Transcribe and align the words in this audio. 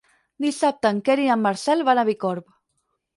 Dissabte 0.43 0.91
en 0.95 1.01
Quer 1.09 1.17
i 1.25 1.29
en 1.33 1.43
Marcel 1.43 1.83
van 1.91 2.01
a 2.01 2.07
Bicorb. 2.09 2.49